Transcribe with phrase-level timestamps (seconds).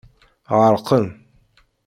[0.59, 1.07] Ɣerqen.